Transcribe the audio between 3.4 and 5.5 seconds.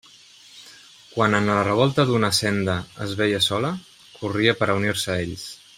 sola, corria per a unir-se a ells.